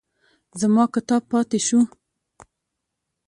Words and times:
زما 0.59 0.83
کتاب 0.95 1.21
پاتې 1.31 1.59
شو. 1.67 1.79